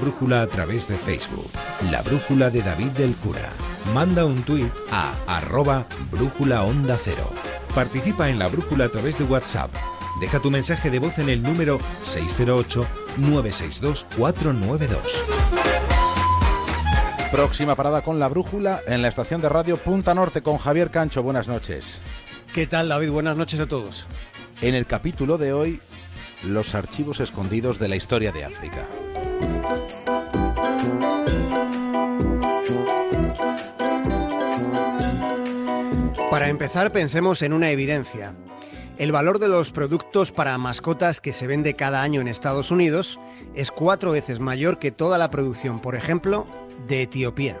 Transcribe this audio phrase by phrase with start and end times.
[0.00, 1.52] brújula a través de Facebook.
[1.92, 3.48] La brújula de David del Cura.
[3.94, 7.30] Manda un tuit a arroba brújula onda cero.
[7.76, 9.72] Participa en la brújula a través de WhatsApp.
[10.20, 14.98] Deja tu mensaje de voz en el número 608-962-492.
[17.30, 21.22] Próxima parada con la brújula en la estación de radio Punta Norte con Javier Cancho.
[21.22, 22.00] Buenas noches.
[22.52, 23.12] ¿Qué tal David?
[23.12, 24.08] Buenas noches a todos.
[24.60, 25.80] En el capítulo de hoy,
[26.42, 28.84] los archivos escondidos de la historia de África.
[36.34, 38.34] Para empezar, pensemos en una evidencia.
[38.98, 43.20] El valor de los productos para mascotas que se vende cada año en Estados Unidos
[43.54, 46.48] es cuatro veces mayor que toda la producción, por ejemplo,
[46.88, 47.60] de Etiopía.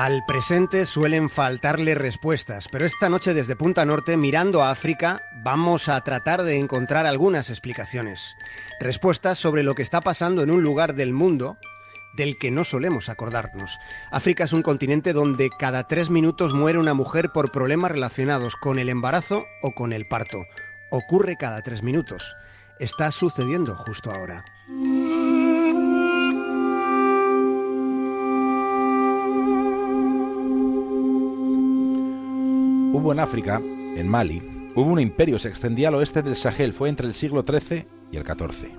[0.00, 5.90] Al presente suelen faltarle respuestas, pero esta noche desde Punta Norte, mirando a África, vamos
[5.90, 8.34] a tratar de encontrar algunas explicaciones.
[8.80, 11.58] Respuestas sobre lo que está pasando en un lugar del mundo
[12.16, 13.78] del que no solemos acordarnos.
[14.10, 18.78] África es un continente donde cada tres minutos muere una mujer por problemas relacionados con
[18.78, 20.46] el embarazo o con el parto.
[20.90, 22.34] Ocurre cada tres minutos.
[22.78, 24.46] Está sucediendo justo ahora.
[33.00, 33.62] Hubo en África,
[33.96, 34.42] en Mali,
[34.74, 38.18] hubo un imperio, se extendía al oeste del Sahel, fue entre el siglo XIII y
[38.18, 38.72] el XIV.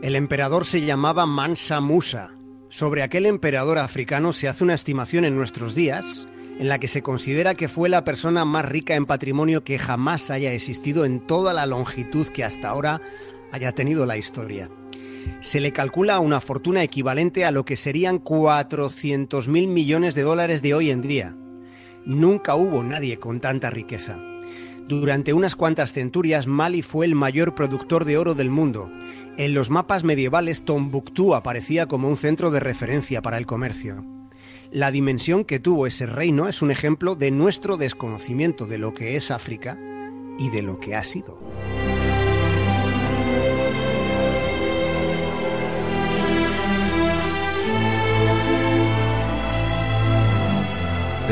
[0.00, 2.36] El emperador se llamaba Mansa Musa.
[2.68, 6.28] Sobre aquel emperador africano se hace una estimación en nuestros días
[6.60, 10.30] en la que se considera que fue la persona más rica en patrimonio que jamás
[10.30, 13.02] haya existido en toda la longitud que hasta ahora
[13.50, 14.70] haya tenido la historia.
[15.40, 20.74] Se le calcula una fortuna equivalente a lo que serían 400.000 millones de dólares de
[20.74, 21.36] hoy en día.
[22.04, 24.18] Nunca hubo nadie con tanta riqueza.
[24.88, 28.90] Durante unas cuantas centurias, Mali fue el mayor productor de oro del mundo.
[29.36, 34.04] En los mapas medievales, Tombuctú aparecía como un centro de referencia para el comercio.
[34.70, 39.16] La dimensión que tuvo ese reino es un ejemplo de nuestro desconocimiento de lo que
[39.16, 39.78] es África
[40.38, 41.38] y de lo que ha sido.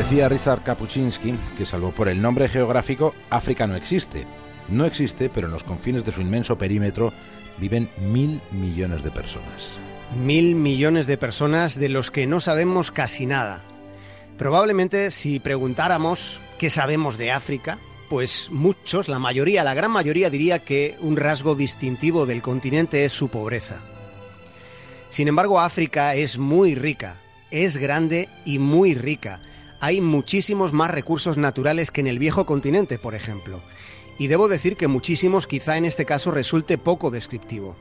[0.01, 4.25] Decía Ryszard Kapuczynski que, salvo por el nombre geográfico, África no existe.
[4.67, 7.13] No existe, pero en los confines de su inmenso perímetro
[7.59, 9.69] viven mil millones de personas.
[10.15, 13.63] Mil millones de personas de los que no sabemos casi nada.
[14.39, 17.77] Probablemente si preguntáramos qué sabemos de África,
[18.09, 23.13] pues muchos, la mayoría, la gran mayoría diría que un rasgo distintivo del continente es
[23.13, 23.83] su pobreza.
[25.11, 27.17] Sin embargo, África es muy rica,
[27.51, 29.41] es grande y muy rica
[29.81, 33.61] hay muchísimos más recursos naturales que en el viejo continente, por ejemplo.
[34.19, 37.75] Y debo decir que muchísimos quizá en este caso resulte poco descriptivo.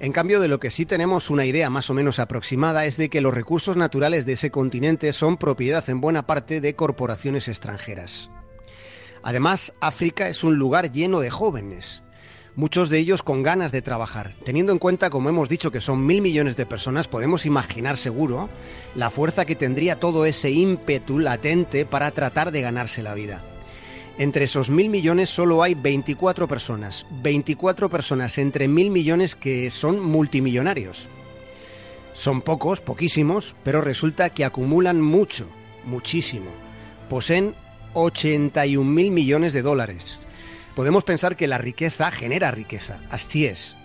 [0.00, 3.08] En cambio, de lo que sí tenemos una idea más o menos aproximada es de
[3.08, 8.28] que los recursos naturales de ese continente son propiedad en buena parte de corporaciones extranjeras.
[9.22, 12.02] Además, África es un lugar lleno de jóvenes,
[12.54, 14.34] muchos de ellos con ganas de trabajar.
[14.44, 18.48] Teniendo en cuenta, como hemos dicho, que son mil millones de personas, podemos imaginar seguro
[18.94, 23.42] la fuerza que tendría todo ese ímpetu latente para tratar de ganarse la vida.
[24.18, 30.00] Entre esos mil millones solo hay 24 personas, 24 personas entre mil millones que son
[30.00, 31.08] multimillonarios.
[32.12, 35.46] Son pocos, poquísimos, pero resulta que acumulan mucho,
[35.84, 36.50] muchísimo.
[37.08, 37.54] Poseen
[37.94, 40.20] 81 mil millones de dólares,
[40.74, 43.76] Podemos pensar que la riqueza genera riqueza, así es.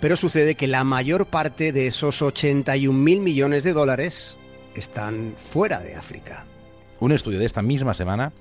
[0.00, 4.36] Pero sucede que la mayor parte de esos 81 mil millones de dólares
[4.74, 6.46] están fuera de África.
[6.98, 8.32] Un estudio de esta misma semana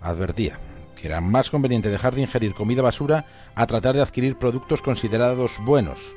[0.00, 0.60] advertía
[1.00, 5.56] que era más conveniente dejar de ingerir comida basura a tratar de adquirir productos considerados
[5.60, 6.16] buenos.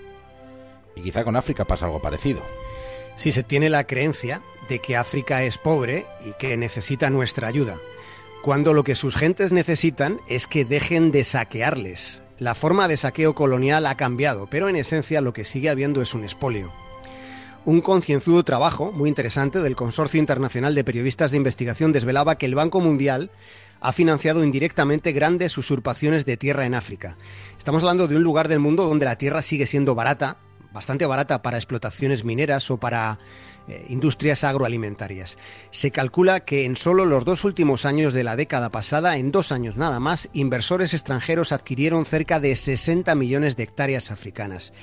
[0.96, 2.42] Y quizá con África pasa algo parecido.
[3.16, 7.78] Si se tiene la creencia de que África es pobre y que necesita nuestra ayuda
[8.42, 12.24] cuando lo que sus gentes necesitan es que dejen de saquearles.
[12.40, 16.16] La forma de saqueo colonial ha cambiado, pero en esencia lo que sigue habiendo es
[16.16, 16.72] un espolio.
[17.66, 22.56] Un concienzudo trabajo muy interesante del Consorcio Internacional de Periodistas de Investigación desvelaba que el
[22.56, 23.30] Banco Mundial
[23.80, 27.18] ha financiado indirectamente grandes usurpaciones de tierra en África.
[27.60, 30.38] Estamos hablando de un lugar del mundo donde la tierra sigue siendo barata,
[30.74, 33.20] bastante barata para explotaciones mineras o para
[33.68, 35.38] eh, industrias agroalimentarias.
[35.72, 39.52] Se calcula que en solo los dos últimos años de la década pasada, en dos
[39.52, 44.74] años nada más, inversores extranjeros adquirieron cerca de 60 millones de hectáreas africanas.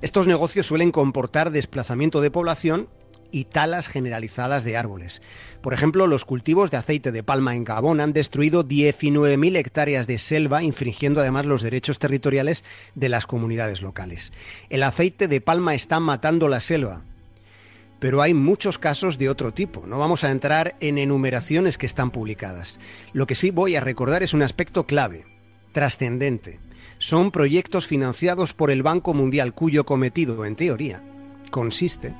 [0.00, 2.88] Estos negocios suelen comportar desplazamiento de población
[3.30, 5.22] y talas generalizadas de árboles.
[5.60, 10.18] Por ejemplo, los cultivos de aceite de palma en Gabón han destruido 19.000 hectáreas de
[10.18, 12.64] selva, infringiendo además los derechos territoriales
[12.94, 14.32] de las comunidades locales.
[14.70, 17.04] El aceite de palma está matando la selva,
[17.98, 19.86] pero hay muchos casos de otro tipo.
[19.86, 22.78] No vamos a entrar en enumeraciones que están publicadas.
[23.12, 25.24] Lo que sí voy a recordar es un aspecto clave,
[25.72, 26.60] trascendente.
[26.98, 31.02] Son proyectos financiados por el Banco Mundial cuyo cometido, en teoría,
[31.50, 32.14] consiste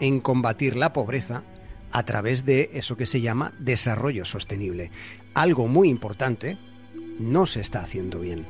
[0.00, 1.44] en combatir la pobreza
[1.92, 4.90] a través de eso que se llama desarrollo sostenible.
[5.34, 6.58] Algo muy importante
[7.18, 8.46] no se está haciendo bien.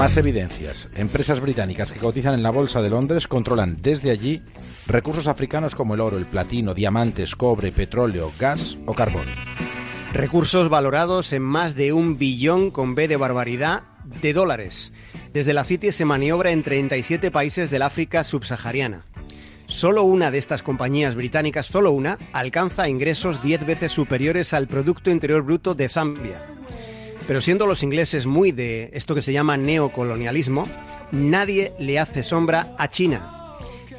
[0.00, 0.88] Más evidencias.
[0.94, 4.40] Empresas británicas que cotizan en la Bolsa de Londres controlan desde allí
[4.86, 9.26] recursos africanos como el oro, el platino, diamantes, cobre, petróleo, gas o carbón.
[10.14, 13.82] Recursos valorados en más de un billón con B de barbaridad
[14.22, 14.94] de dólares.
[15.34, 19.04] Desde la City se maniobra en 37 países del África subsahariana.
[19.66, 25.10] Solo una de estas compañías británicas, solo una, alcanza ingresos 10 veces superiores al Producto
[25.10, 26.38] Interior Bruto de Zambia.
[27.30, 30.66] Pero siendo los ingleses muy de esto que se llama neocolonialismo,
[31.12, 33.20] nadie le hace sombra a China.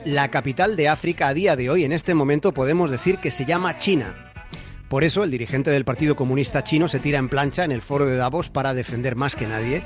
[0.04, 3.46] La capital de África a día de hoy, en este momento, podemos decir que se
[3.46, 4.34] llama China.
[4.90, 8.06] Por eso el dirigente del Partido Comunista Chino se tira en plancha en el foro
[8.06, 9.82] de Davos para defender más que nadie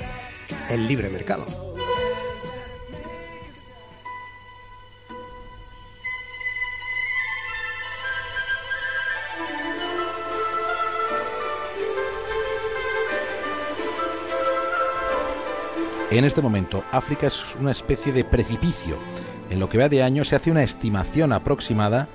[0.68, 1.65] el libre mercado.
[16.10, 18.96] En este momento, África es una especie de precipicio.
[19.50, 22.08] En lo que va de año se hace una estimación aproximada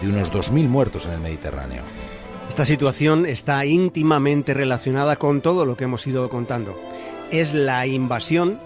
[0.00, 1.82] de unos 2.000 muertos en el Mediterráneo.
[2.48, 6.80] Esta situación está íntimamente relacionada con todo lo que hemos ido contando.
[7.30, 8.58] Es la invasión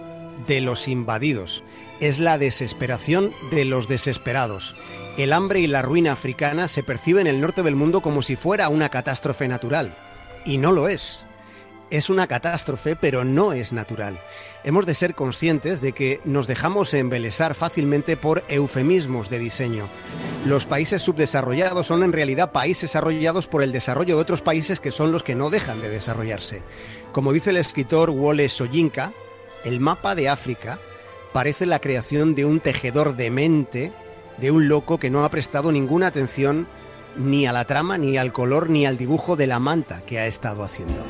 [0.47, 1.65] de los invadidos,
[1.99, 4.77] es la desesperación de los desesperados.
[5.19, 8.37] El hambre y la ruina africana se perciben en el norte del mundo como si
[8.37, 9.97] fuera una catástrofe natural.
[10.45, 11.27] Y no lo es
[11.93, 14.19] es una catástrofe, pero no es natural.
[14.65, 19.89] Hemos de ser conscientes de que nos dejamos embelesar fácilmente por eufemismos de diseño.
[20.47, 24.91] Los países subdesarrollados son en realidad países desarrollados por el desarrollo de otros países que
[24.91, 26.63] son los que no dejan de desarrollarse.
[27.13, 29.13] Como dice el escritor Wole Soyinka,
[29.63, 30.79] el mapa de África
[31.35, 33.93] parece la creación de un tejedor de mente,
[34.39, 36.67] de un loco que no ha prestado ninguna atención
[37.19, 40.27] ni a la trama, ni al color, ni al dibujo de la manta que ha
[40.27, 41.05] estado haciendo.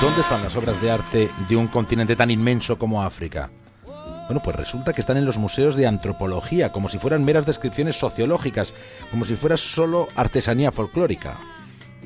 [0.00, 3.50] ¿Dónde están las obras de arte de un continente tan inmenso como África?
[3.84, 7.96] Bueno, pues resulta que están en los museos de antropología, como si fueran meras descripciones
[7.96, 8.72] sociológicas,
[9.10, 11.38] como si fuera solo artesanía folclórica.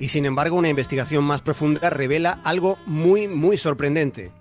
[0.01, 4.33] Y sin embargo, una investigación más profunda revela algo muy, muy sorprendente.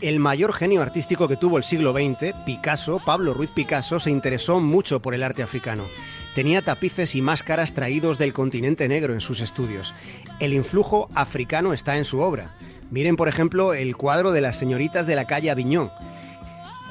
[0.00, 4.60] El mayor genio artístico que tuvo el siglo XX, Picasso, Pablo Ruiz Picasso, se interesó
[4.60, 5.84] mucho por el arte africano.
[6.34, 9.94] Tenía tapices y máscaras traídos del continente negro en sus estudios.
[10.40, 12.54] El influjo africano está en su obra.
[12.90, 15.90] Miren, por ejemplo, el cuadro de las señoritas de la calle Aviñón.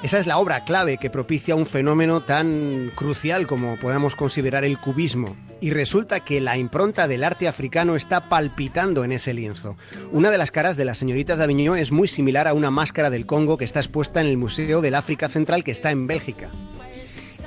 [0.04, 4.78] Esa es la obra clave que propicia un fenómeno tan crucial como podamos considerar el
[4.78, 5.34] cubismo.
[5.62, 9.78] Y resulta que la impronta del arte africano está palpitando en ese lienzo.
[10.12, 13.10] Una de las caras de las señoritas de Aviñón es muy similar a una máscara
[13.10, 16.50] del Congo que está expuesta en el Museo del África Central que está en Bélgica.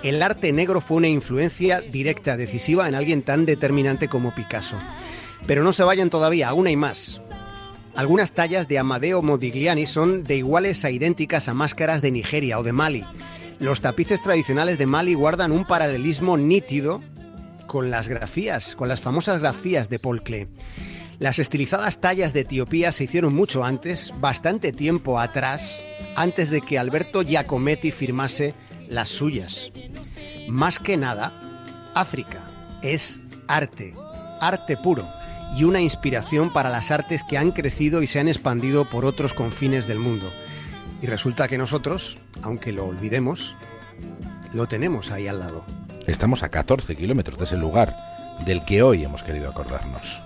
[0.03, 4.79] El arte negro fue una influencia directa, decisiva en alguien tan determinante como Picasso.
[5.47, 7.21] Pero no se vayan todavía, aún hay más.
[7.97, 12.63] Algunas tallas de Amadeo Modigliani son de iguales a idénticas a máscaras de Nigeria o
[12.63, 13.07] de Mali.
[13.59, 17.03] Los tapices tradicionales de Mali guardan un paralelismo nítido
[17.67, 20.47] con las grafías, con las famosas grafías de Paul Klee.
[21.19, 25.75] Las estilizadas tallas de Etiopía se hicieron mucho antes, bastante tiempo atrás,
[26.17, 28.53] antes de que Alberto Giacometti firmase
[28.91, 29.73] las suyas.
[30.49, 31.33] Más que nada,
[31.95, 32.47] África
[32.83, 33.95] es arte,
[34.39, 35.16] arte puro
[35.55, 39.33] y una inspiración para las artes que han crecido y se han expandido por otros
[39.33, 40.33] confines del mundo.
[41.03, 43.57] Y resulta que nosotros, aunque lo olvidemos,
[44.53, 45.65] lo tenemos ahí al lado.
[46.07, 47.97] Estamos a 14 kilómetros de ese lugar
[48.45, 50.21] del que hoy hemos querido acordarnos.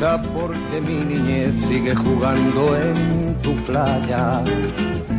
[0.00, 4.42] De mi niñez sigue jugando en tu playa.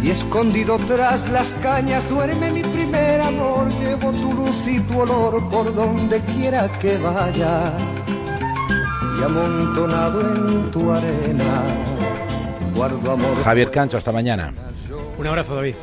[0.02, 3.68] Y escondido tras las cañas duerme mi primer amor.
[3.80, 7.74] Llevo tu luz y tu olor por donde quiera que vaya.
[9.20, 11.62] Y amontonado en tu arena,
[12.74, 13.44] guardo amor.
[13.44, 14.52] Javier Cancho, hasta mañana.
[15.16, 15.76] Un abrazo, David.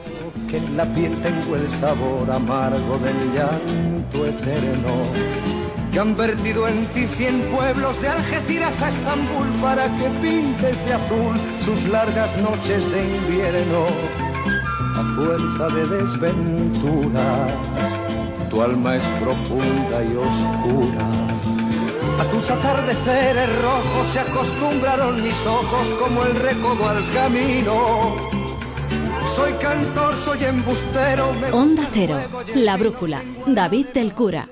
[0.51, 5.58] Que en la piel tengo el sabor amargo del llanto eterno
[5.93, 10.93] que han vertido en ti cien pueblos de Algeciras a Estambul para que pintes de
[10.93, 13.87] azul sus largas noches de invierno.
[14.97, 17.53] A fuerza de desventuras,
[18.51, 21.07] tu alma es profunda y oscura.
[22.21, 28.17] A tus atardeceres rojos se acostumbraron mis ojos como el recodo al camino.
[29.37, 31.33] Soy cantor, soy embustero.
[31.35, 32.19] me Onda Cero,
[32.57, 32.77] La.
[32.77, 34.49] Brújula, David del Cura.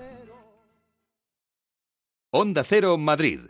[2.32, 3.40] Onda Cero Madrid,